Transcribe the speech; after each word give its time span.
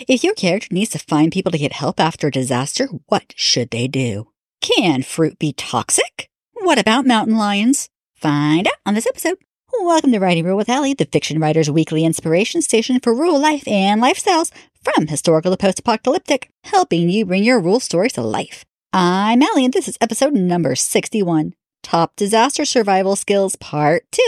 If 0.00 0.22
your 0.22 0.34
character 0.34 0.68
needs 0.70 0.90
to 0.90 0.98
find 0.98 1.32
people 1.32 1.50
to 1.50 1.58
get 1.58 1.72
help 1.72 1.98
after 1.98 2.26
a 2.26 2.30
disaster, 2.30 2.88
what 3.06 3.32
should 3.34 3.70
they 3.70 3.88
do? 3.88 4.28
Can 4.60 5.02
fruit 5.02 5.38
be 5.38 5.54
toxic? 5.54 6.28
What 6.52 6.78
about 6.78 7.06
mountain 7.06 7.38
lions? 7.38 7.88
Find 8.14 8.68
out 8.68 8.74
on 8.84 8.92
this 8.92 9.06
episode. 9.06 9.38
Welcome 9.72 10.12
to 10.12 10.18
Writing 10.18 10.44
Rural 10.44 10.58
with 10.58 10.68
Alley, 10.68 10.92
the 10.92 11.06
fiction 11.06 11.40
writer's 11.40 11.70
weekly 11.70 12.04
inspiration 12.04 12.60
station 12.60 13.00
for 13.00 13.14
rural 13.14 13.40
life 13.40 13.66
and 13.66 14.02
lifestyles, 14.02 14.52
from 14.84 15.06
historical 15.06 15.50
to 15.50 15.56
post-apocalyptic, 15.56 16.50
helping 16.64 17.08
you 17.08 17.24
bring 17.24 17.42
your 17.42 17.58
rule 17.58 17.80
stories 17.80 18.12
to 18.12 18.22
life. 18.22 18.66
I'm 18.92 19.42
Alley, 19.42 19.64
and 19.64 19.72
this 19.72 19.88
is 19.88 19.96
episode 20.02 20.34
number 20.34 20.76
61, 20.76 21.54
Top 21.82 22.14
Disaster 22.16 22.66
Survival 22.66 23.16
Skills 23.16 23.56
Part 23.56 24.04
2. 24.12 24.22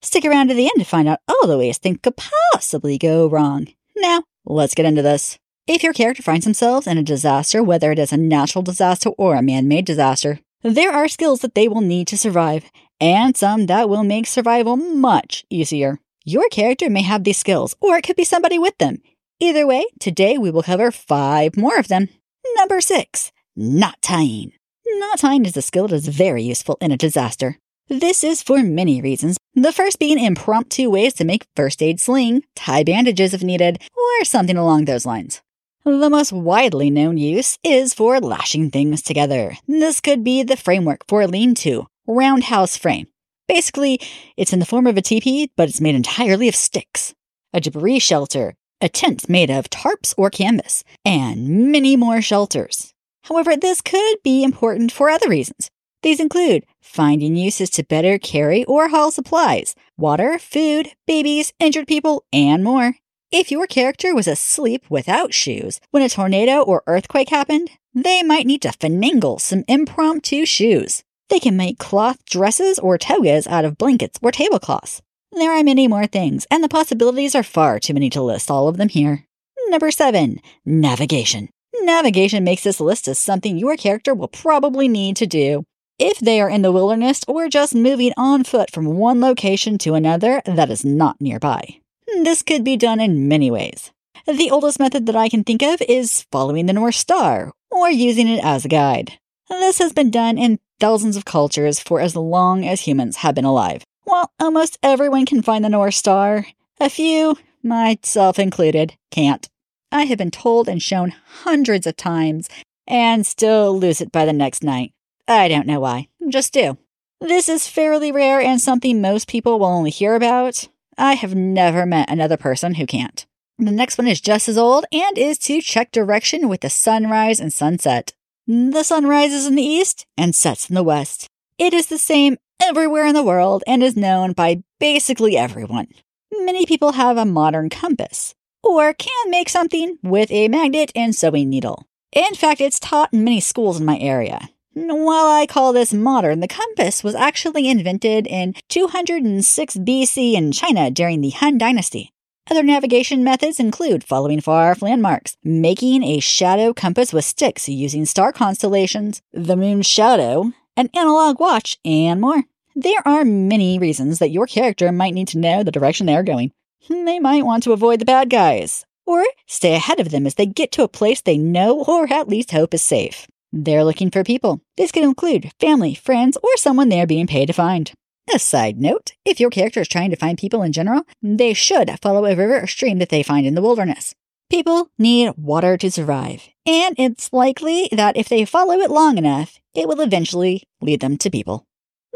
Stick 0.00 0.24
around 0.24 0.48
to 0.48 0.54
the 0.54 0.64
end 0.64 0.78
to 0.78 0.84
find 0.84 1.06
out 1.06 1.20
all 1.28 1.46
the 1.46 1.58
ways 1.58 1.76
things 1.76 1.98
could 2.02 2.16
possibly 2.16 2.96
go 2.96 3.28
wrong. 3.28 3.66
Now, 3.94 4.24
let's 4.44 4.74
get 4.74 4.86
into 4.86 5.02
this. 5.02 5.38
If 5.66 5.82
your 5.82 5.92
character 5.92 6.22
finds 6.22 6.44
themselves 6.44 6.86
in 6.86 6.98
a 6.98 7.02
disaster, 7.02 7.62
whether 7.62 7.92
it 7.92 7.98
is 7.98 8.12
a 8.12 8.16
natural 8.16 8.62
disaster 8.62 9.10
or 9.10 9.36
a 9.36 9.42
man-made 9.42 9.84
disaster, 9.84 10.40
there 10.62 10.92
are 10.92 11.06
skills 11.06 11.40
that 11.40 11.54
they 11.54 11.68
will 11.68 11.80
need 11.80 12.08
to 12.08 12.18
survive, 12.18 12.64
and 13.00 13.36
some 13.36 13.66
that 13.66 13.88
will 13.88 14.02
make 14.02 14.26
survival 14.26 14.76
much 14.76 15.44
easier. 15.48 15.98
Your 16.24 16.48
character 16.48 16.90
may 16.90 17.02
have 17.02 17.24
these 17.24 17.38
skills, 17.38 17.76
or 17.80 17.96
it 17.96 18.02
could 18.02 18.16
be 18.16 18.24
somebody 18.24 18.58
with 18.58 18.76
them. 18.78 19.00
Either 19.38 19.66
way, 19.66 19.86
today 20.00 20.36
we 20.36 20.50
will 20.50 20.62
cover 20.62 20.90
five 20.90 21.56
more 21.56 21.78
of 21.78 21.88
them. 21.88 22.08
Number 22.56 22.80
six, 22.80 23.30
knot 23.54 24.02
tying. 24.02 24.52
Knot 24.84 25.20
tying 25.20 25.46
is 25.46 25.56
a 25.56 25.62
skill 25.62 25.86
that 25.86 25.94
is 25.94 26.08
very 26.08 26.42
useful 26.42 26.76
in 26.80 26.90
a 26.90 26.96
disaster. 26.96 27.58
This 27.90 28.22
is 28.22 28.40
for 28.40 28.62
many 28.62 29.02
reasons. 29.02 29.36
The 29.54 29.72
first 29.72 29.98
being 29.98 30.16
impromptu 30.16 30.88
ways 30.88 31.12
to 31.14 31.24
make 31.24 31.48
first 31.56 31.82
aid 31.82 32.00
sling, 32.00 32.44
tie 32.54 32.84
bandages 32.84 33.34
if 33.34 33.42
needed, 33.42 33.82
or 33.96 34.24
something 34.24 34.56
along 34.56 34.84
those 34.84 35.04
lines. 35.04 35.42
The 35.84 36.08
most 36.08 36.32
widely 36.32 36.88
known 36.88 37.18
use 37.18 37.58
is 37.64 37.92
for 37.92 38.20
lashing 38.20 38.70
things 38.70 39.02
together. 39.02 39.56
This 39.66 40.00
could 40.00 40.22
be 40.22 40.44
the 40.44 40.56
framework 40.56 41.04
for 41.08 41.22
a 41.22 41.26
lean 41.26 41.56
to, 41.56 41.88
roundhouse 42.06 42.76
frame. 42.76 43.08
Basically, 43.48 44.00
it's 44.36 44.52
in 44.52 44.60
the 44.60 44.66
form 44.66 44.86
of 44.86 44.96
a 44.96 45.02
teepee, 45.02 45.50
but 45.56 45.68
it's 45.68 45.80
made 45.80 45.96
entirely 45.96 46.46
of 46.46 46.54
sticks. 46.54 47.12
A 47.52 47.60
debris 47.60 47.98
shelter, 47.98 48.54
a 48.80 48.88
tent 48.88 49.28
made 49.28 49.50
of 49.50 49.68
tarps 49.68 50.14
or 50.16 50.30
canvas, 50.30 50.84
and 51.04 51.72
many 51.72 51.96
more 51.96 52.22
shelters. 52.22 52.94
However, 53.24 53.56
this 53.56 53.80
could 53.80 54.18
be 54.22 54.44
important 54.44 54.92
for 54.92 55.10
other 55.10 55.28
reasons. 55.28 55.72
These 56.02 56.20
include 56.20 56.64
finding 56.80 57.36
uses 57.36 57.68
to 57.70 57.84
better 57.84 58.18
carry 58.18 58.64
or 58.64 58.88
haul 58.88 59.10
supplies, 59.10 59.74
water, 59.98 60.38
food, 60.38 60.92
babies, 61.06 61.52
injured 61.58 61.86
people, 61.86 62.24
and 62.32 62.64
more. 62.64 62.94
If 63.30 63.50
your 63.50 63.66
character 63.66 64.14
was 64.14 64.26
asleep 64.26 64.84
without 64.88 65.34
shoes 65.34 65.80
when 65.90 66.02
a 66.02 66.08
tornado 66.08 66.62
or 66.62 66.82
earthquake 66.86 67.28
happened, 67.28 67.70
they 67.94 68.22
might 68.22 68.46
need 68.46 68.62
to 68.62 68.70
finagle 68.70 69.40
some 69.40 69.64
impromptu 69.68 70.46
shoes. 70.46 71.04
They 71.28 71.38
can 71.38 71.56
make 71.56 71.78
cloth 71.78 72.24
dresses 72.24 72.78
or 72.78 72.98
togas 72.98 73.46
out 73.46 73.64
of 73.64 73.78
blankets 73.78 74.18
or 74.22 74.32
tablecloths. 74.32 75.02
There 75.32 75.52
are 75.52 75.62
many 75.62 75.86
more 75.86 76.06
things, 76.06 76.46
and 76.50 76.64
the 76.64 76.68
possibilities 76.68 77.36
are 77.36 77.44
far 77.44 77.78
too 77.78 77.94
many 77.94 78.10
to 78.10 78.22
list 78.22 78.50
all 78.50 78.66
of 78.66 78.78
them 78.78 78.88
here. 78.88 79.26
Number 79.68 79.92
seven, 79.92 80.40
navigation. 80.64 81.50
Navigation 81.82 82.42
makes 82.42 82.64
this 82.64 82.80
list 82.80 83.06
as 83.06 83.18
something 83.18 83.56
your 83.56 83.76
character 83.76 84.12
will 84.12 84.28
probably 84.28 84.88
need 84.88 85.16
to 85.16 85.26
do. 85.26 85.64
If 86.02 86.18
they 86.18 86.40
are 86.40 86.48
in 86.48 86.62
the 86.62 86.72
wilderness 86.72 87.20
or 87.28 87.50
just 87.50 87.74
moving 87.74 88.14
on 88.16 88.44
foot 88.44 88.70
from 88.70 88.86
one 88.86 89.20
location 89.20 89.76
to 89.80 89.92
another 89.92 90.40
that 90.46 90.70
is 90.70 90.82
not 90.82 91.20
nearby. 91.20 91.76
This 92.22 92.40
could 92.40 92.64
be 92.64 92.78
done 92.78 93.00
in 93.00 93.28
many 93.28 93.50
ways. 93.50 93.90
The 94.26 94.50
oldest 94.50 94.78
method 94.80 95.04
that 95.04 95.14
I 95.14 95.28
can 95.28 95.44
think 95.44 95.62
of 95.62 95.82
is 95.82 96.24
following 96.32 96.64
the 96.64 96.72
North 96.72 96.94
Star 96.94 97.52
or 97.70 97.90
using 97.90 98.28
it 98.28 98.42
as 98.42 98.64
a 98.64 98.68
guide. 98.68 99.18
This 99.50 99.78
has 99.78 99.92
been 99.92 100.10
done 100.10 100.38
in 100.38 100.58
thousands 100.78 101.18
of 101.18 101.26
cultures 101.26 101.78
for 101.78 102.00
as 102.00 102.16
long 102.16 102.66
as 102.66 102.80
humans 102.80 103.16
have 103.16 103.34
been 103.34 103.44
alive. 103.44 103.84
While 104.04 104.32
almost 104.40 104.78
everyone 104.82 105.26
can 105.26 105.42
find 105.42 105.62
the 105.62 105.68
North 105.68 105.96
Star, 105.96 106.46
a 106.80 106.88
few, 106.88 107.36
myself 107.62 108.38
included, 108.38 108.94
can't. 109.10 109.46
I 109.92 110.04
have 110.04 110.16
been 110.16 110.30
told 110.30 110.66
and 110.66 110.82
shown 110.82 111.12
hundreds 111.42 111.86
of 111.86 111.96
times 111.96 112.48
and 112.86 113.26
still 113.26 113.78
lose 113.78 114.00
it 114.00 114.10
by 114.10 114.24
the 114.24 114.32
next 114.32 114.64
night. 114.64 114.94
I 115.30 115.46
don't 115.46 115.68
know 115.68 115.78
why, 115.78 116.08
just 116.28 116.52
do. 116.52 116.76
This 117.20 117.48
is 117.48 117.68
fairly 117.68 118.10
rare 118.10 118.40
and 118.40 118.60
something 118.60 119.00
most 119.00 119.28
people 119.28 119.60
will 119.60 119.68
only 119.68 119.90
hear 119.90 120.16
about. 120.16 120.66
I 120.98 121.14
have 121.14 121.36
never 121.36 121.86
met 121.86 122.10
another 122.10 122.36
person 122.36 122.74
who 122.74 122.84
can't. 122.84 123.24
The 123.56 123.70
next 123.70 123.96
one 123.96 124.08
is 124.08 124.20
just 124.20 124.48
as 124.48 124.58
old 124.58 124.86
and 124.90 125.16
is 125.16 125.38
to 125.38 125.60
check 125.60 125.92
direction 125.92 126.48
with 126.48 126.62
the 126.62 126.68
sunrise 126.68 127.38
and 127.38 127.52
sunset. 127.52 128.12
The 128.48 128.82
sun 128.82 129.06
rises 129.06 129.46
in 129.46 129.54
the 129.54 129.62
east 129.62 130.04
and 130.18 130.34
sets 130.34 130.68
in 130.68 130.74
the 130.74 130.82
west. 130.82 131.28
It 131.58 131.72
is 131.74 131.86
the 131.86 131.98
same 131.98 132.36
everywhere 132.60 133.06
in 133.06 133.14
the 133.14 133.22
world 133.22 133.62
and 133.68 133.84
is 133.84 133.96
known 133.96 134.32
by 134.32 134.64
basically 134.80 135.36
everyone. 135.36 135.86
Many 136.32 136.66
people 136.66 136.92
have 136.92 137.16
a 137.16 137.24
modern 137.24 137.70
compass, 137.70 138.34
or 138.64 138.92
can 138.94 139.30
make 139.30 139.48
something 139.48 139.96
with 140.02 140.32
a 140.32 140.48
magnet 140.48 140.90
and 140.96 141.14
sewing 141.14 141.50
needle. 141.50 141.86
In 142.12 142.34
fact, 142.34 142.60
it's 142.60 142.80
taught 142.80 143.12
in 143.12 143.22
many 143.22 143.38
schools 143.38 143.78
in 143.78 143.86
my 143.86 143.96
area. 143.98 144.48
While 144.72 145.26
I 145.26 145.46
call 145.46 145.72
this 145.72 145.92
modern, 145.92 146.38
the 146.38 146.46
compass 146.46 147.02
was 147.02 147.16
actually 147.16 147.68
invented 147.68 148.28
in 148.28 148.54
206 148.68 149.76
BC 149.76 150.34
in 150.34 150.52
China 150.52 150.92
during 150.92 151.20
the 151.20 151.30
Han 151.30 151.58
Dynasty. 151.58 152.12
Other 152.48 152.62
navigation 152.62 153.24
methods 153.24 153.58
include 153.58 154.04
following 154.04 154.40
far 154.40 154.70
off 154.70 154.80
landmarks, 154.80 155.36
making 155.42 156.04
a 156.04 156.20
shadow 156.20 156.72
compass 156.72 157.12
with 157.12 157.24
sticks 157.24 157.68
using 157.68 158.06
star 158.06 158.32
constellations, 158.32 159.22
the 159.32 159.56
moon's 159.56 159.86
shadow, 159.86 160.52
an 160.76 160.88
analog 160.94 161.40
watch, 161.40 161.78
and 161.84 162.20
more. 162.20 162.44
There 162.76 163.02
are 163.04 163.24
many 163.24 163.76
reasons 163.76 164.20
that 164.20 164.30
your 164.30 164.46
character 164.46 164.92
might 164.92 165.14
need 165.14 165.28
to 165.28 165.38
know 165.38 165.64
the 165.64 165.72
direction 165.72 166.06
they 166.06 166.14
are 166.14 166.22
going. 166.22 166.52
They 166.88 167.18
might 167.18 167.44
want 167.44 167.64
to 167.64 167.72
avoid 167.72 167.98
the 167.98 168.04
bad 168.04 168.30
guys, 168.30 168.86
or 169.04 169.24
stay 169.46 169.74
ahead 169.74 169.98
of 169.98 170.12
them 170.12 170.26
as 170.26 170.36
they 170.36 170.46
get 170.46 170.70
to 170.72 170.84
a 170.84 170.88
place 170.88 171.20
they 171.20 171.38
know 171.38 171.82
or 171.82 172.12
at 172.12 172.28
least 172.28 172.52
hope 172.52 172.72
is 172.72 172.84
safe. 172.84 173.26
They're 173.52 173.84
looking 173.84 174.10
for 174.10 174.22
people. 174.22 174.60
This 174.76 174.92
could 174.92 175.02
include 175.02 175.52
family, 175.58 175.94
friends, 175.94 176.38
or 176.42 176.56
someone 176.56 176.88
they're 176.88 177.06
being 177.06 177.26
paid 177.26 177.46
to 177.46 177.52
find. 177.52 177.92
A 178.32 178.38
side 178.38 178.80
note 178.80 179.12
if 179.24 179.40
your 179.40 179.50
character 179.50 179.80
is 179.80 179.88
trying 179.88 180.10
to 180.10 180.16
find 180.16 180.38
people 180.38 180.62
in 180.62 180.72
general, 180.72 181.02
they 181.20 181.52
should 181.52 181.90
follow 182.00 182.26
a 182.26 182.36
river 182.36 182.60
or 182.60 182.66
stream 182.68 182.98
that 182.98 183.08
they 183.08 183.24
find 183.24 183.46
in 183.46 183.54
the 183.54 183.62
wilderness. 183.62 184.14
People 184.50 184.88
need 184.98 185.32
water 185.36 185.76
to 185.76 185.90
survive, 185.90 186.48
and 186.66 186.94
it's 186.98 187.32
likely 187.32 187.88
that 187.92 188.16
if 188.16 188.28
they 188.28 188.44
follow 188.44 188.74
it 188.74 188.90
long 188.90 189.18
enough, 189.18 189.58
it 189.74 189.88
will 189.88 190.00
eventually 190.00 190.62
lead 190.80 191.00
them 191.00 191.16
to 191.18 191.30
people. 191.30 191.66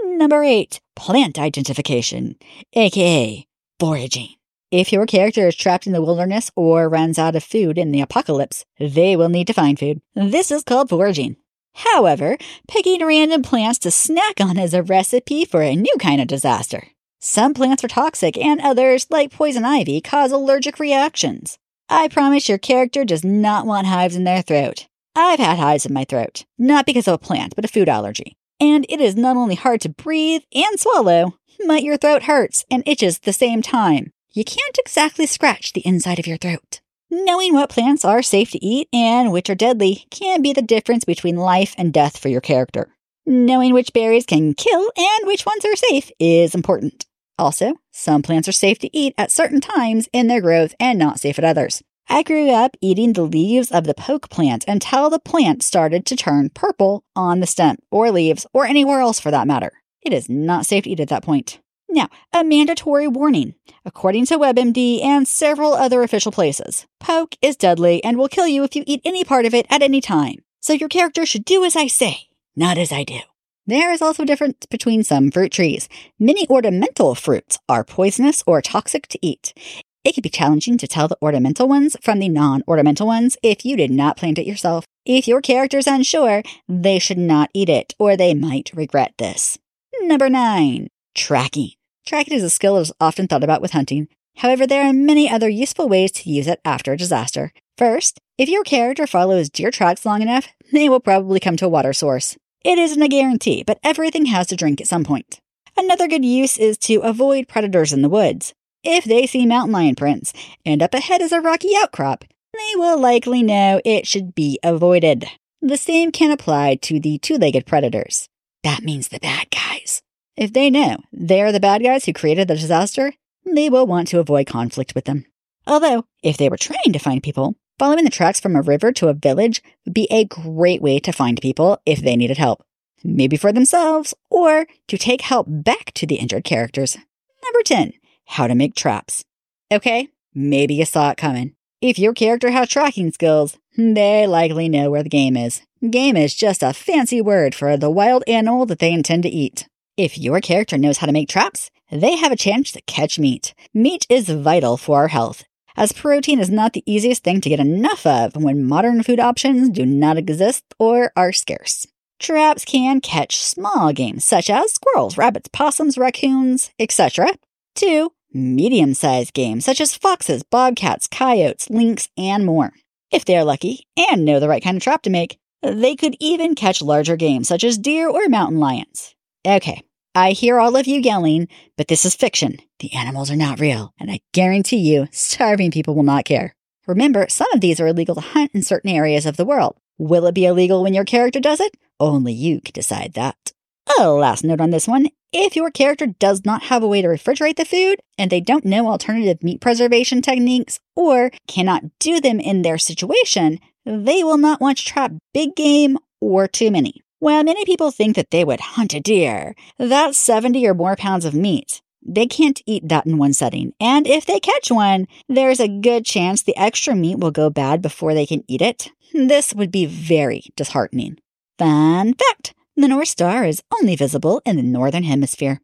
Number 0.04 0.42
8 0.44 0.80
Plant 0.94 1.38
Identification, 1.38 2.36
aka 2.74 3.46
foraging. 3.80 4.34
If 4.76 4.92
your 4.92 5.06
character 5.06 5.46
is 5.46 5.54
trapped 5.54 5.86
in 5.86 5.92
the 5.92 6.02
wilderness 6.02 6.50
or 6.56 6.88
runs 6.88 7.16
out 7.16 7.36
of 7.36 7.44
food 7.44 7.78
in 7.78 7.92
the 7.92 8.00
apocalypse, 8.00 8.64
they 8.80 9.14
will 9.14 9.28
need 9.28 9.46
to 9.46 9.52
find 9.52 9.78
food. 9.78 10.00
This 10.16 10.50
is 10.50 10.64
called 10.64 10.88
foraging. 10.88 11.36
However, 11.74 12.36
picking 12.66 13.06
random 13.06 13.42
plants 13.42 13.78
to 13.78 13.92
snack 13.92 14.40
on 14.40 14.58
is 14.58 14.74
a 14.74 14.82
recipe 14.82 15.44
for 15.44 15.62
a 15.62 15.76
new 15.76 15.94
kind 16.00 16.20
of 16.20 16.26
disaster. 16.26 16.88
Some 17.20 17.54
plants 17.54 17.84
are 17.84 17.88
toxic, 17.88 18.36
and 18.36 18.60
others, 18.60 19.06
like 19.10 19.30
poison 19.30 19.64
ivy, 19.64 20.00
cause 20.00 20.32
allergic 20.32 20.80
reactions. 20.80 21.56
I 21.88 22.08
promise 22.08 22.48
your 22.48 22.58
character 22.58 23.04
does 23.04 23.24
not 23.24 23.66
want 23.66 23.86
hives 23.86 24.16
in 24.16 24.24
their 24.24 24.42
throat. 24.42 24.88
I've 25.14 25.38
had 25.38 25.60
hives 25.60 25.86
in 25.86 25.94
my 25.94 26.02
throat, 26.02 26.46
not 26.58 26.84
because 26.84 27.06
of 27.06 27.14
a 27.14 27.18
plant, 27.18 27.54
but 27.54 27.64
a 27.64 27.68
food 27.68 27.88
allergy. 27.88 28.36
And 28.58 28.86
it 28.88 29.00
is 29.00 29.14
not 29.14 29.36
only 29.36 29.54
hard 29.54 29.82
to 29.82 29.88
breathe 29.88 30.42
and 30.52 30.80
swallow, 30.80 31.38
but 31.64 31.84
your 31.84 31.96
throat 31.96 32.24
hurts 32.24 32.64
and 32.72 32.82
itches 32.86 33.18
at 33.18 33.22
the 33.22 33.32
same 33.32 33.62
time. 33.62 34.10
You 34.36 34.42
can't 34.42 34.76
exactly 34.80 35.26
scratch 35.26 35.72
the 35.72 35.86
inside 35.86 36.18
of 36.18 36.26
your 36.26 36.38
throat. 36.38 36.80
Knowing 37.08 37.54
what 37.54 37.70
plants 37.70 38.04
are 38.04 38.20
safe 38.20 38.50
to 38.50 38.64
eat 38.64 38.88
and 38.92 39.30
which 39.30 39.48
are 39.48 39.54
deadly 39.54 40.06
can 40.10 40.42
be 40.42 40.52
the 40.52 40.60
difference 40.60 41.04
between 41.04 41.36
life 41.36 41.72
and 41.78 41.92
death 41.92 42.18
for 42.18 42.28
your 42.28 42.40
character. 42.40 42.88
Knowing 43.24 43.72
which 43.72 43.92
berries 43.92 44.26
can 44.26 44.52
kill 44.52 44.90
and 44.96 45.28
which 45.28 45.46
ones 45.46 45.64
are 45.64 45.76
safe 45.76 46.10
is 46.18 46.52
important. 46.52 47.06
Also, 47.38 47.74
some 47.92 48.22
plants 48.22 48.48
are 48.48 48.52
safe 48.52 48.80
to 48.80 48.96
eat 48.96 49.14
at 49.16 49.30
certain 49.30 49.60
times 49.60 50.08
in 50.12 50.26
their 50.26 50.40
growth 50.40 50.74
and 50.80 50.98
not 50.98 51.20
safe 51.20 51.38
at 51.38 51.44
others. 51.44 51.84
I 52.08 52.24
grew 52.24 52.50
up 52.50 52.76
eating 52.80 53.12
the 53.12 53.22
leaves 53.22 53.70
of 53.70 53.84
the 53.84 53.94
poke 53.94 54.30
plant 54.30 54.64
until 54.66 55.10
the 55.10 55.20
plant 55.20 55.62
started 55.62 56.04
to 56.06 56.16
turn 56.16 56.50
purple 56.50 57.04
on 57.14 57.38
the 57.38 57.46
stem 57.46 57.76
or 57.88 58.10
leaves 58.10 58.48
or 58.52 58.66
anywhere 58.66 58.98
else 58.98 59.20
for 59.20 59.30
that 59.30 59.46
matter. 59.46 59.70
It 60.02 60.12
is 60.12 60.28
not 60.28 60.66
safe 60.66 60.82
to 60.84 60.90
eat 60.90 60.98
at 60.98 61.08
that 61.10 61.22
point. 61.22 61.60
Now, 61.94 62.08
a 62.32 62.42
mandatory 62.42 63.06
warning. 63.06 63.54
According 63.84 64.26
to 64.26 64.36
WebMD 64.36 65.00
and 65.04 65.28
several 65.28 65.74
other 65.74 66.02
official 66.02 66.32
places, 66.32 66.86
poke 66.98 67.36
is 67.40 67.54
deadly 67.54 68.02
and 68.02 68.18
will 68.18 68.26
kill 68.26 68.48
you 68.48 68.64
if 68.64 68.74
you 68.74 68.82
eat 68.84 69.00
any 69.04 69.22
part 69.22 69.46
of 69.46 69.54
it 69.54 69.64
at 69.70 69.80
any 69.80 70.00
time. 70.00 70.38
So 70.58 70.72
your 70.72 70.88
character 70.88 71.24
should 71.24 71.44
do 71.44 71.64
as 71.64 71.76
I 71.76 71.86
say, 71.86 72.26
not 72.56 72.78
as 72.78 72.90
I 72.90 73.04
do. 73.04 73.20
There 73.68 73.92
is 73.92 74.02
also 74.02 74.24
a 74.24 74.26
difference 74.26 74.66
between 74.68 75.04
some 75.04 75.30
fruit 75.30 75.52
trees. 75.52 75.88
Many 76.18 76.48
ornamental 76.48 77.14
fruits 77.14 77.60
are 77.68 77.84
poisonous 77.84 78.42
or 78.44 78.60
toxic 78.60 79.06
to 79.06 79.24
eat. 79.24 79.54
It 80.02 80.16
could 80.16 80.24
be 80.24 80.30
challenging 80.30 80.76
to 80.78 80.88
tell 80.88 81.06
the 81.06 81.22
ornamental 81.22 81.68
ones 81.68 81.96
from 82.02 82.18
the 82.18 82.28
non 82.28 82.64
ornamental 82.66 83.06
ones 83.06 83.36
if 83.40 83.64
you 83.64 83.76
did 83.76 83.92
not 83.92 84.16
plant 84.16 84.40
it 84.40 84.48
yourself. 84.48 84.84
If 85.06 85.28
your 85.28 85.40
character 85.40 85.78
is 85.78 85.86
unsure, 85.86 86.42
they 86.68 86.98
should 86.98 87.18
not 87.18 87.50
eat 87.54 87.68
it, 87.68 87.94
or 88.00 88.16
they 88.16 88.34
might 88.34 88.72
regret 88.74 89.14
this. 89.16 89.60
Number 90.02 90.28
9. 90.28 90.88
Tracking. 91.14 91.70
Tracking 92.06 92.34
is 92.34 92.42
a 92.42 92.50
skill 92.50 92.74
that 92.74 92.82
is 92.82 92.92
often 93.00 93.26
thought 93.26 93.42
about 93.42 93.62
with 93.62 93.72
hunting. 93.72 94.08
However, 94.36 94.66
there 94.66 94.86
are 94.86 94.92
many 94.92 95.30
other 95.30 95.48
useful 95.48 95.88
ways 95.88 96.12
to 96.12 96.30
use 96.30 96.46
it 96.46 96.60
after 96.62 96.92
a 96.92 96.98
disaster. 96.98 97.50
First, 97.78 98.20
if 98.36 98.48
your 98.48 98.62
character 98.62 99.06
follows 99.06 99.48
deer 99.48 99.70
tracks 99.70 100.04
long 100.04 100.20
enough, 100.20 100.48
they 100.70 100.88
will 100.88 101.00
probably 101.00 101.40
come 101.40 101.56
to 101.56 101.66
a 101.66 101.68
water 101.68 101.94
source. 101.94 102.36
It 102.62 102.78
isn't 102.78 103.02
a 103.02 103.08
guarantee, 103.08 103.62
but 103.62 103.78
everything 103.82 104.26
has 104.26 104.48
to 104.48 104.56
drink 104.56 104.82
at 104.82 104.86
some 104.86 105.02
point. 105.02 105.40
Another 105.78 106.06
good 106.06 106.26
use 106.26 106.58
is 106.58 106.76
to 106.78 107.00
avoid 107.00 107.48
predators 107.48 107.92
in 107.92 108.02
the 108.02 108.10
woods. 108.10 108.52
If 108.82 109.04
they 109.04 109.26
see 109.26 109.46
mountain 109.46 109.72
lion 109.72 109.94
prints 109.94 110.34
and 110.66 110.82
up 110.82 110.92
ahead 110.92 111.22
is 111.22 111.32
a 111.32 111.40
rocky 111.40 111.70
outcrop, 111.74 112.24
they 112.52 112.76
will 112.76 113.00
likely 113.00 113.42
know 113.42 113.80
it 113.82 114.06
should 114.06 114.34
be 114.34 114.58
avoided. 114.62 115.26
The 115.62 115.78
same 115.78 116.12
can 116.12 116.30
apply 116.30 116.74
to 116.82 117.00
the 117.00 117.16
two 117.16 117.38
legged 117.38 117.64
predators. 117.64 118.28
That 118.62 118.82
means 118.82 119.08
the 119.08 119.20
bad 119.20 119.48
guys. 119.50 120.02
If 120.36 120.52
they 120.52 120.68
know 120.68 120.96
they 121.12 121.40
are 121.42 121.52
the 121.52 121.60
bad 121.60 121.82
guys 121.82 122.04
who 122.04 122.12
created 122.12 122.48
the 122.48 122.56
disaster, 122.56 123.12
they 123.46 123.70
will 123.70 123.86
want 123.86 124.08
to 124.08 124.18
avoid 124.18 124.46
conflict 124.46 124.94
with 124.94 125.04
them. 125.04 125.26
Although, 125.66 126.06
if 126.22 126.36
they 126.36 126.48
were 126.48 126.56
trained 126.56 126.92
to 126.92 126.98
find 126.98 127.22
people, 127.22 127.54
following 127.78 128.04
the 128.04 128.10
tracks 128.10 128.40
from 128.40 128.56
a 128.56 128.62
river 128.62 128.90
to 128.92 129.08
a 129.08 129.14
village 129.14 129.62
would 129.84 129.94
be 129.94 130.08
a 130.10 130.24
great 130.24 130.82
way 130.82 130.98
to 130.98 131.12
find 131.12 131.40
people 131.40 131.80
if 131.86 132.00
they 132.00 132.16
needed 132.16 132.38
help. 132.38 132.64
Maybe 133.04 133.36
for 133.36 133.52
themselves, 133.52 134.12
or 134.28 134.66
to 134.88 134.98
take 134.98 135.20
help 135.20 135.46
back 135.48 135.92
to 135.94 136.06
the 136.06 136.16
injured 136.16 136.44
characters. 136.44 136.96
Number 137.44 137.62
10, 137.64 137.92
how 138.26 138.46
to 138.46 138.54
make 138.54 138.74
traps. 138.74 139.24
Okay, 139.70 140.08
maybe 140.34 140.74
you 140.74 140.84
saw 140.84 141.10
it 141.10 141.16
coming. 141.16 141.54
If 141.80 141.98
your 141.98 142.14
character 142.14 142.50
has 142.50 142.68
tracking 142.68 143.12
skills, 143.12 143.58
they 143.76 144.26
likely 144.26 144.68
know 144.68 144.90
where 144.90 145.02
the 145.02 145.08
game 145.08 145.36
is. 145.36 145.62
Game 145.88 146.16
is 146.16 146.34
just 146.34 146.62
a 146.62 146.72
fancy 146.72 147.20
word 147.20 147.54
for 147.54 147.76
the 147.76 147.90
wild 147.90 148.24
animal 148.26 148.66
that 148.66 148.78
they 148.78 148.92
intend 148.92 149.22
to 149.24 149.28
eat. 149.28 149.68
If 149.96 150.18
your 150.18 150.40
character 150.40 150.76
knows 150.76 150.98
how 150.98 151.06
to 151.06 151.12
make 151.12 151.28
traps, 151.28 151.70
they 151.88 152.16
have 152.16 152.32
a 152.32 152.36
chance 152.36 152.72
to 152.72 152.80
catch 152.82 153.16
meat. 153.16 153.54
Meat 153.72 154.04
is 154.08 154.28
vital 154.28 154.76
for 154.76 154.98
our 154.98 155.06
health, 155.06 155.44
as 155.76 155.92
protein 155.92 156.40
is 156.40 156.50
not 156.50 156.72
the 156.72 156.82
easiest 156.84 157.22
thing 157.22 157.40
to 157.40 157.48
get 157.48 157.60
enough 157.60 158.04
of 158.04 158.34
when 158.34 158.64
modern 158.64 159.04
food 159.04 159.20
options 159.20 159.70
do 159.70 159.86
not 159.86 160.16
exist 160.16 160.64
or 160.80 161.12
are 161.14 161.30
scarce. 161.30 161.86
Traps 162.18 162.64
can 162.64 163.00
catch 163.00 163.40
small 163.40 163.92
game 163.92 164.18
such 164.18 164.50
as 164.50 164.72
squirrels, 164.72 165.16
rabbits, 165.16 165.48
possums, 165.52 165.96
raccoons, 165.96 166.72
etc. 166.80 167.28
to 167.76 168.10
medium 168.32 168.94
sized 168.94 169.32
game 169.32 169.60
such 169.60 169.80
as 169.80 169.94
foxes, 169.94 170.42
bobcats, 170.42 171.06
coyotes, 171.06 171.70
lynx, 171.70 172.08
and 172.18 172.44
more. 172.44 172.72
If 173.12 173.24
they 173.24 173.36
are 173.36 173.44
lucky 173.44 173.86
and 173.96 174.24
know 174.24 174.40
the 174.40 174.48
right 174.48 174.62
kind 174.64 174.76
of 174.76 174.82
trap 174.82 175.02
to 175.02 175.10
make, 175.10 175.38
they 175.62 175.94
could 175.94 176.16
even 176.18 176.56
catch 176.56 176.82
larger 176.82 177.14
game 177.14 177.44
such 177.44 177.62
as 177.62 177.78
deer 177.78 178.08
or 178.08 178.28
mountain 178.28 178.58
lions. 178.58 179.14
Okay, 179.46 179.82
I 180.14 180.30
hear 180.30 180.58
all 180.58 180.74
of 180.74 180.86
you 180.86 181.00
yelling, 181.00 181.48
but 181.76 181.88
this 181.88 182.06
is 182.06 182.14
fiction. 182.14 182.56
The 182.80 182.94
animals 182.94 183.30
are 183.30 183.36
not 183.36 183.60
real, 183.60 183.92
and 184.00 184.10
I 184.10 184.20
guarantee 184.32 184.78
you, 184.78 185.06
starving 185.10 185.70
people 185.70 185.94
will 185.94 186.02
not 186.02 186.24
care. 186.24 186.54
Remember, 186.86 187.26
some 187.28 187.52
of 187.52 187.60
these 187.60 187.78
are 187.78 187.86
illegal 187.86 188.14
to 188.14 188.22
hunt 188.22 188.52
in 188.54 188.62
certain 188.62 188.90
areas 188.90 189.26
of 189.26 189.36
the 189.36 189.44
world. 189.44 189.76
Will 189.98 190.26
it 190.26 190.34
be 190.34 190.46
illegal 190.46 190.82
when 190.82 190.94
your 190.94 191.04
character 191.04 191.40
does 191.40 191.60
it? 191.60 191.76
Only 192.00 192.32
you 192.32 192.62
can 192.62 192.72
decide 192.72 193.12
that. 193.14 193.52
A 194.00 194.08
last 194.08 194.44
note 194.44 194.62
on 194.62 194.70
this 194.70 194.88
one. 194.88 195.08
If 195.30 195.56
your 195.56 195.70
character 195.70 196.06
does 196.06 196.46
not 196.46 196.64
have 196.64 196.82
a 196.82 196.88
way 196.88 197.02
to 197.02 197.08
refrigerate 197.08 197.56
the 197.56 197.66
food, 197.66 198.00
and 198.16 198.30
they 198.30 198.40
don't 198.40 198.64
know 198.64 198.88
alternative 198.88 199.42
meat 199.42 199.60
preservation 199.60 200.22
techniques, 200.22 200.80
or 200.96 201.30
cannot 201.46 201.82
do 201.98 202.18
them 202.18 202.40
in 202.40 202.62
their 202.62 202.78
situation, 202.78 203.58
they 203.84 204.24
will 204.24 204.38
not 204.38 204.62
want 204.62 204.78
to 204.78 204.84
trap 204.84 205.12
big 205.34 205.54
game 205.54 205.98
or 206.20 206.48
too 206.48 206.70
many. 206.70 207.03
While 207.24 207.42
many 207.42 207.64
people 207.64 207.90
think 207.90 208.16
that 208.16 208.30
they 208.30 208.44
would 208.44 208.60
hunt 208.60 208.92
a 208.92 209.00
deer, 209.00 209.54
that's 209.78 210.18
70 210.18 210.66
or 210.66 210.74
more 210.74 210.94
pounds 210.94 211.24
of 211.24 211.32
meat. 211.32 211.80
They 212.06 212.26
can't 212.26 212.60
eat 212.66 212.86
that 212.90 213.06
in 213.06 213.16
one 213.16 213.32
setting, 213.32 213.72
and 213.80 214.06
if 214.06 214.26
they 214.26 214.38
catch 214.38 214.70
one, 214.70 215.06
there's 215.26 215.58
a 215.58 215.66
good 215.66 216.04
chance 216.04 216.42
the 216.42 216.54
extra 216.54 216.94
meat 216.94 217.18
will 217.18 217.30
go 217.30 217.48
bad 217.48 217.80
before 217.80 218.12
they 218.12 218.26
can 218.26 218.44
eat 218.46 218.60
it. 218.60 218.90
This 219.14 219.54
would 219.54 219.72
be 219.72 219.86
very 219.86 220.42
disheartening. 220.54 221.16
Fun 221.58 222.12
fact 222.12 222.52
the 222.76 222.88
North 222.88 223.08
Star 223.08 223.46
is 223.46 223.62
only 223.72 223.96
visible 223.96 224.42
in 224.44 224.56
the 224.56 224.62
Northern 224.62 225.04
Hemisphere. 225.04 225.62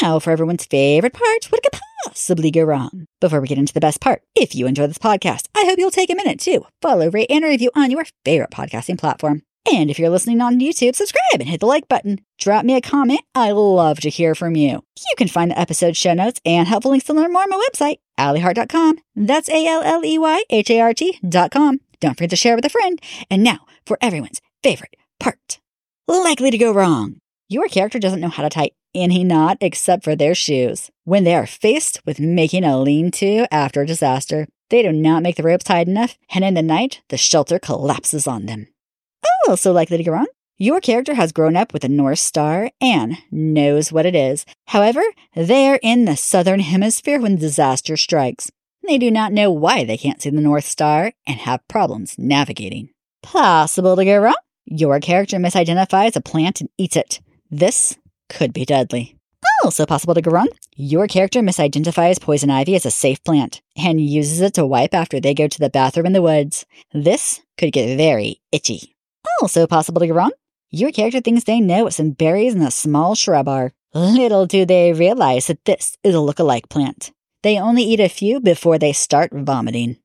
Now, 0.00 0.18
for 0.18 0.30
everyone's 0.30 0.64
favorite 0.64 1.12
part, 1.12 1.44
what 1.50 1.62
could 1.62 1.78
possibly 2.06 2.50
go 2.50 2.62
wrong? 2.62 3.04
Before 3.20 3.42
we 3.42 3.48
get 3.48 3.58
into 3.58 3.74
the 3.74 3.80
best 3.80 4.00
part, 4.00 4.22
if 4.34 4.54
you 4.54 4.66
enjoy 4.66 4.86
this 4.86 4.96
podcast, 4.96 5.48
I 5.54 5.66
hope 5.66 5.78
you'll 5.78 5.90
take 5.90 6.08
a 6.08 6.14
minute 6.14 6.40
to 6.40 6.64
follow, 6.80 7.10
rate, 7.10 7.30
and 7.30 7.44
review 7.44 7.70
on 7.74 7.90
your 7.90 8.06
favorite 8.24 8.50
podcasting 8.50 8.96
platform. 8.96 9.42
And 9.70 9.90
if 9.90 9.98
you're 9.98 10.10
listening 10.10 10.40
on 10.40 10.58
YouTube, 10.58 10.96
subscribe 10.96 11.40
and 11.40 11.48
hit 11.48 11.60
the 11.60 11.66
like 11.66 11.88
button. 11.88 12.20
Drop 12.38 12.64
me 12.64 12.74
a 12.74 12.80
comment. 12.80 13.20
I 13.34 13.52
love 13.52 14.00
to 14.00 14.10
hear 14.10 14.34
from 14.34 14.56
you. 14.56 14.82
You 14.96 15.14
can 15.16 15.28
find 15.28 15.50
the 15.50 15.58
episode 15.58 15.96
show 15.96 16.14
notes 16.14 16.40
and 16.44 16.66
helpful 16.66 16.90
links 16.90 17.06
to 17.06 17.12
learn 17.12 17.32
more 17.32 17.42
on 17.42 17.50
my 17.50 17.68
website, 17.68 17.98
AlleyHart.com. 18.18 18.98
That's 19.14 19.48
A 19.48 19.66
L 19.66 19.82
L 19.82 20.04
E 20.04 20.18
Y 20.18 20.42
H 20.50 20.70
A 20.70 20.80
R 20.80 20.94
T.com. 20.94 21.80
Don't 22.00 22.14
forget 22.14 22.30
to 22.30 22.36
share 22.36 22.56
with 22.56 22.64
a 22.64 22.70
friend. 22.70 23.00
And 23.30 23.44
now 23.44 23.60
for 23.86 23.98
everyone's 24.00 24.40
favorite 24.62 24.96
part. 25.20 25.60
Likely 26.08 26.50
to 26.50 26.58
go 26.58 26.72
wrong. 26.72 27.16
Your 27.48 27.68
character 27.68 27.98
doesn't 27.98 28.20
know 28.20 28.28
how 28.28 28.42
to 28.42 28.50
tie 28.50 28.70
any 28.94 29.24
knot 29.24 29.58
except 29.60 30.04
for 30.04 30.16
their 30.16 30.34
shoes. 30.34 30.90
When 31.04 31.24
they 31.24 31.34
are 31.34 31.46
faced 31.46 32.00
with 32.04 32.18
making 32.20 32.64
a 32.64 32.80
lean 32.80 33.10
to 33.12 33.46
after 33.52 33.82
a 33.82 33.86
disaster, 33.86 34.48
they 34.70 34.82
do 34.82 34.92
not 34.92 35.22
make 35.22 35.36
the 35.36 35.42
ropes 35.42 35.64
tight 35.64 35.86
enough, 35.86 36.16
and 36.34 36.44
in 36.44 36.54
the 36.54 36.62
night, 36.62 37.02
the 37.08 37.16
shelter 37.16 37.58
collapses 37.58 38.26
on 38.26 38.46
them. 38.46 38.68
Oh, 39.24 39.50
also 39.50 39.72
likely 39.72 39.96
to 39.96 40.04
go 40.04 40.12
wrong. 40.12 40.26
Your 40.58 40.80
character 40.80 41.14
has 41.14 41.32
grown 41.32 41.56
up 41.56 41.72
with 41.72 41.82
the 41.82 41.88
North 41.88 42.20
Star 42.20 42.70
and 42.80 43.18
knows 43.30 43.90
what 43.90 44.06
it 44.06 44.14
is. 44.14 44.46
However, 44.66 45.02
they 45.34 45.68
are 45.68 45.80
in 45.82 46.04
the 46.04 46.16
southern 46.16 46.60
hemisphere 46.60 47.20
when 47.20 47.36
disaster 47.36 47.96
strikes. 47.96 48.50
They 48.86 48.98
do 48.98 49.10
not 49.10 49.32
know 49.32 49.50
why 49.50 49.84
they 49.84 49.96
can't 49.96 50.22
see 50.22 50.30
the 50.30 50.40
North 50.40 50.64
Star 50.64 51.12
and 51.26 51.40
have 51.40 51.66
problems 51.68 52.16
navigating. 52.18 52.90
Possible 53.22 53.96
to 53.96 54.04
go 54.04 54.18
wrong. 54.18 54.36
Your 54.66 55.00
character 55.00 55.38
misidentifies 55.38 56.16
a 56.16 56.20
plant 56.20 56.60
and 56.60 56.70
eats 56.78 56.96
it. 56.96 57.20
This 57.50 57.96
could 58.28 58.52
be 58.52 58.64
deadly. 58.64 59.16
Also 59.64 59.86
possible 59.86 60.14
to 60.14 60.22
go 60.22 60.30
wrong. 60.30 60.48
Your 60.76 61.06
character 61.06 61.40
misidentifies 61.40 62.20
poison 62.20 62.50
ivy 62.50 62.74
as 62.74 62.86
a 62.86 62.90
safe 62.90 63.22
plant 63.22 63.60
and 63.76 64.00
uses 64.00 64.40
it 64.40 64.54
to 64.54 64.66
wipe 64.66 64.94
after 64.94 65.20
they 65.20 65.34
go 65.34 65.46
to 65.46 65.58
the 65.58 65.70
bathroom 65.70 66.06
in 66.06 66.12
the 66.12 66.22
woods. 66.22 66.66
This 66.92 67.40
could 67.58 67.72
get 67.72 67.96
very 67.96 68.40
itchy. 68.50 68.96
Also 69.42 69.66
possible 69.66 69.98
to 69.98 70.06
go 70.06 70.14
wrong. 70.14 70.30
Your 70.70 70.92
character 70.92 71.20
thinks 71.20 71.42
they 71.42 71.58
know 71.58 71.82
what 71.82 71.94
some 71.94 72.12
berries 72.12 72.54
in 72.54 72.62
a 72.62 72.70
small 72.70 73.16
shrub 73.16 73.48
are. 73.48 73.72
Little 73.92 74.46
do 74.46 74.64
they 74.64 74.92
realize 74.92 75.48
that 75.48 75.64
this 75.64 75.98
is 76.04 76.14
a 76.14 76.20
look-alike 76.20 76.68
plant. 76.68 77.10
They 77.42 77.58
only 77.58 77.82
eat 77.82 77.98
a 77.98 78.08
few 78.08 78.38
before 78.38 78.78
they 78.78 78.92
start 78.92 79.32
vomiting. 79.34 79.96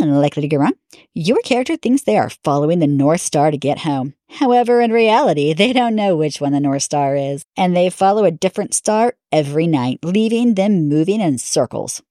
Unlikely 0.00 0.42
to 0.42 0.48
go 0.48 0.56
wrong. 0.56 0.72
Your 1.14 1.40
character 1.42 1.76
thinks 1.76 2.02
they 2.02 2.18
are 2.18 2.30
following 2.42 2.80
the 2.80 2.88
North 2.88 3.20
Star 3.20 3.52
to 3.52 3.56
get 3.56 3.78
home. 3.78 4.14
However, 4.28 4.80
in 4.80 4.90
reality, 4.90 5.52
they 5.54 5.72
don't 5.72 5.94
know 5.94 6.16
which 6.16 6.40
one 6.40 6.52
the 6.52 6.58
North 6.58 6.82
Star 6.82 7.14
is, 7.14 7.44
and 7.56 7.76
they 7.76 7.90
follow 7.90 8.24
a 8.24 8.32
different 8.32 8.74
star 8.74 9.14
every 9.30 9.68
night, 9.68 10.00
leaving 10.02 10.54
them 10.54 10.88
moving 10.88 11.20
in 11.20 11.38
circles. 11.38 12.02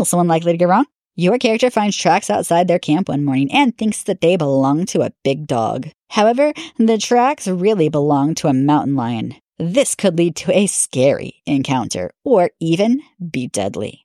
Also 0.00 0.18
unlikely 0.18 0.50
to 0.50 0.58
go 0.58 0.66
wrong. 0.66 0.86
Your 1.18 1.38
character 1.38 1.70
finds 1.70 1.96
tracks 1.96 2.28
outside 2.28 2.68
their 2.68 2.78
camp 2.78 3.08
one 3.08 3.24
morning 3.24 3.50
and 3.50 3.76
thinks 3.76 4.02
that 4.02 4.20
they 4.20 4.36
belong 4.36 4.84
to 4.86 5.00
a 5.00 5.12
big 5.24 5.46
dog. 5.46 5.88
However, 6.10 6.52
the 6.76 6.98
tracks 6.98 7.48
really 7.48 7.88
belong 7.88 8.34
to 8.36 8.48
a 8.48 8.52
mountain 8.52 8.96
lion. 8.96 9.34
This 9.58 9.94
could 9.94 10.18
lead 10.18 10.36
to 10.36 10.54
a 10.54 10.66
scary 10.66 11.42
encounter, 11.46 12.12
or 12.22 12.50
even 12.60 13.00
be 13.30 13.46
deadly. 13.46 14.04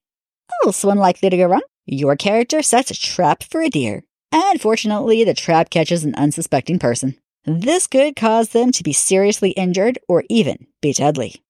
Also 0.63 0.89
unlikely 0.89 1.29
to 1.29 1.35
go 1.35 1.47
wrong. 1.47 1.61
Your 1.85 2.15
character 2.15 2.61
sets 2.61 2.91
a 2.91 2.95
trap 2.95 3.43
for 3.43 3.59
a 3.59 3.69
deer. 3.69 4.03
Unfortunately, 4.31 5.25
the 5.25 5.33
trap 5.33 5.69
catches 5.69 6.05
an 6.05 6.15
unsuspecting 6.15 6.79
person. 6.79 7.17
This 7.43 7.87
could 7.87 8.15
cause 8.15 8.49
them 8.49 8.71
to 8.71 8.83
be 8.83 8.93
seriously 8.93 9.49
injured 9.51 9.99
or 10.07 10.23
even 10.29 10.67
be 10.79 10.93
deadly. 10.93 11.43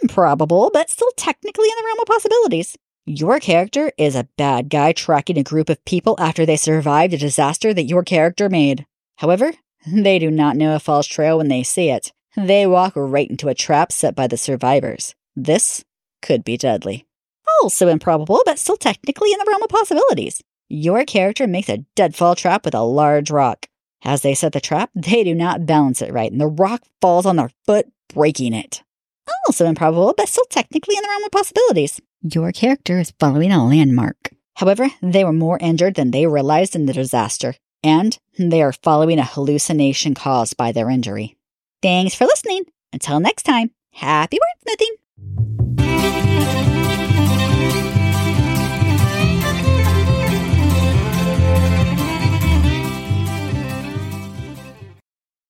Improbable, 0.00 0.70
but 0.72 0.90
still 0.90 1.10
technically 1.16 1.66
in 1.66 1.74
the 1.76 1.84
realm 1.86 1.98
of 1.98 2.06
possibilities. 2.06 2.76
Your 3.04 3.40
character 3.40 3.90
is 3.98 4.14
a 4.14 4.28
bad 4.36 4.68
guy 4.68 4.92
tracking 4.92 5.36
a 5.36 5.42
group 5.42 5.68
of 5.68 5.84
people 5.84 6.14
after 6.20 6.46
they 6.46 6.56
survived 6.56 7.12
a 7.12 7.18
disaster 7.18 7.74
that 7.74 7.82
your 7.86 8.04
character 8.04 8.48
made. 8.48 8.86
However, 9.16 9.52
they 9.92 10.20
do 10.20 10.30
not 10.30 10.56
know 10.56 10.76
a 10.76 10.80
false 10.80 11.08
trail 11.08 11.38
when 11.38 11.48
they 11.48 11.64
see 11.64 11.90
it. 11.90 12.12
They 12.36 12.64
walk 12.64 12.92
right 12.94 13.28
into 13.28 13.48
a 13.48 13.56
trap 13.56 13.90
set 13.90 14.14
by 14.14 14.28
the 14.28 14.36
survivors. 14.36 15.16
This 15.34 15.84
could 16.20 16.44
be 16.44 16.56
deadly. 16.56 17.04
Also 17.62 17.88
improbable, 17.88 18.40
but 18.44 18.60
still 18.60 18.76
technically 18.76 19.32
in 19.32 19.38
the 19.40 19.46
realm 19.48 19.64
of 19.64 19.68
possibilities. 19.68 20.40
Your 20.68 21.04
character 21.04 21.48
makes 21.48 21.68
a 21.68 21.84
deadfall 21.96 22.36
trap 22.36 22.64
with 22.64 22.74
a 22.74 22.82
large 22.82 23.32
rock. 23.32 23.66
As 24.04 24.22
they 24.22 24.34
set 24.34 24.52
the 24.52 24.60
trap, 24.60 24.90
they 24.94 25.24
do 25.24 25.34
not 25.34 25.66
balance 25.66 26.02
it 26.02 26.12
right, 26.12 26.30
and 26.30 26.40
the 26.40 26.46
rock 26.46 26.82
falls 27.00 27.26
on 27.26 27.34
their 27.34 27.50
foot, 27.66 27.86
breaking 28.14 28.54
it. 28.54 28.84
Also 29.46 29.66
improbable, 29.66 30.14
but 30.16 30.28
still 30.28 30.44
technically 30.50 30.96
in 30.96 31.02
the 31.02 31.08
realm 31.08 31.24
of 31.24 31.30
possibilities. 31.30 32.00
Your 32.22 32.52
character 32.52 33.00
is 33.00 33.12
following 33.18 33.52
a 33.52 33.66
landmark. 33.66 34.32
However, 34.54 34.88
they 35.02 35.24
were 35.24 35.32
more 35.32 35.58
injured 35.60 35.94
than 35.94 36.10
they 36.10 36.26
realized 36.26 36.76
in 36.76 36.86
the 36.86 36.92
disaster, 36.92 37.54
and 37.82 38.18
they 38.38 38.62
are 38.62 38.72
following 38.72 39.18
a 39.18 39.24
hallucination 39.24 40.14
caused 40.14 40.56
by 40.56 40.72
their 40.72 40.90
injury. 40.90 41.36
Thanks 41.82 42.14
for 42.14 42.24
listening. 42.24 42.64
Until 42.92 43.20
next 43.20 43.42
time, 43.42 43.70
happy 43.92 44.38
wordsmithing! 44.38 46.61